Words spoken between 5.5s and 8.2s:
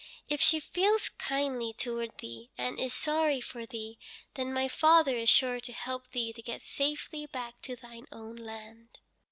to help thee to get safely back to thine